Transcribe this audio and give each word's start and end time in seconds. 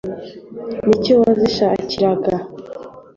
Ni 0.85 0.95
cyo 1.03 1.13
wazishakiraga. 1.21 2.35